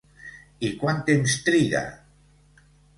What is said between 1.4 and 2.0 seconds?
triga?